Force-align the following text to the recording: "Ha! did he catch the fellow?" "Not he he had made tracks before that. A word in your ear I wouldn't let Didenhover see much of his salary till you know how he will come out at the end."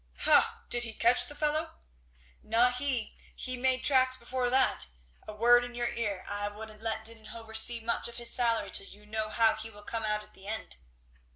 "Ha! 0.21 0.63
did 0.71 0.83
he 0.83 0.95
catch 0.95 1.27
the 1.27 1.35
fellow?" 1.35 1.75
"Not 2.41 2.77
he 2.77 3.15
he 3.35 3.51
had 3.51 3.61
made 3.61 3.83
tracks 3.83 4.17
before 4.17 4.49
that. 4.49 4.87
A 5.27 5.31
word 5.35 5.63
in 5.63 5.75
your 5.75 5.89
ear 5.91 6.25
I 6.27 6.47
wouldn't 6.47 6.81
let 6.81 7.05
Didenhover 7.05 7.53
see 7.53 7.81
much 7.81 8.07
of 8.07 8.17
his 8.17 8.33
salary 8.33 8.71
till 8.71 8.87
you 8.87 9.05
know 9.05 9.29
how 9.29 9.53
he 9.55 9.69
will 9.69 9.83
come 9.83 10.03
out 10.03 10.23
at 10.23 10.33
the 10.33 10.47
end." 10.47 10.77